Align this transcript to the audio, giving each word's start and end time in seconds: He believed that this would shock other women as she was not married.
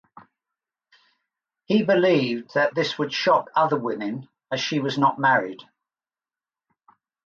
He 1.65 1.83
believed 1.83 2.55
that 2.55 2.73
this 2.73 2.97
would 2.97 3.13
shock 3.13 3.51
other 3.55 3.77
women 3.77 4.29
as 4.51 4.59
she 4.59 4.79
was 4.79 4.97
not 4.97 5.19
married. 5.19 5.61